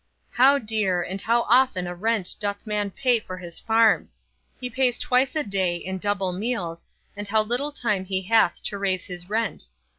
How 0.31 0.57
dear, 0.57 1.03
and 1.03 1.21
how 1.21 1.43
often 1.43 1.85
a 1.85 1.93
rent 1.93 2.35
doth 2.39 2.65
man 2.65 2.89
pay 2.89 3.19
for 3.19 3.37
his 3.37 3.59
farm! 3.59 4.09
He 4.59 4.67
pays 4.67 4.97
twice 4.97 5.35
a 5.35 5.43
day, 5.43 5.75
in 5.75 5.99
double 5.99 6.33
meals, 6.33 6.87
and 7.15 7.27
how 7.27 7.43
little 7.43 7.71
time 7.71 8.05
he 8.05 8.23
hath 8.23 8.63
to 8.63 8.79
raise 8.79 9.05
his 9.05 9.29
rent! 9.29 9.67